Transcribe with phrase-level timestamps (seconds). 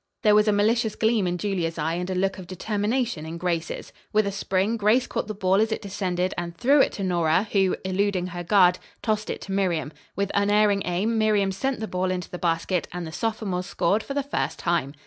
[0.23, 3.93] There was a malicious gleam in Julia's eye and a look of determination in Grace's.
[4.11, 7.47] With a spring, Grace caught the ball as it descended and threw it to Nora,
[7.51, 9.93] who, eluding her guard, tossed it to Miriam.
[10.15, 14.15] With unerring aim Miriam sent the ball into the basket and the sophomores scored for
[14.15, 14.95] the first time.